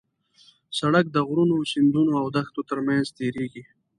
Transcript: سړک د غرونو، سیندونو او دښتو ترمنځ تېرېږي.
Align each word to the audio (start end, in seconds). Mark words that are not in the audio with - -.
سړک 0.77 1.05
د 1.11 1.17
غرونو، 1.27 1.57
سیندونو 1.71 2.11
او 2.21 2.25
دښتو 2.37 2.61
ترمنځ 2.69 3.05
تېرېږي. 3.17 3.63